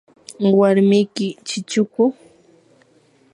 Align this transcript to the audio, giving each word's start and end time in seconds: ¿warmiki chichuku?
¿warmiki 0.59 1.27
chichuku? 1.47 2.03